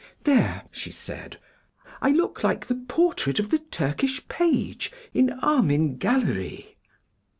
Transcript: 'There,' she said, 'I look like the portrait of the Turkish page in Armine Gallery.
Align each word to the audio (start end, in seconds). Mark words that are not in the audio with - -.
'There,' 0.23 0.63
she 0.71 0.89
said, 0.89 1.37
'I 2.01 2.09
look 2.13 2.43
like 2.43 2.65
the 2.65 2.73
portrait 2.87 3.37
of 3.37 3.51
the 3.51 3.59
Turkish 3.59 4.27
page 4.29 4.91
in 5.13 5.29
Armine 5.43 5.97
Gallery. 5.99 6.75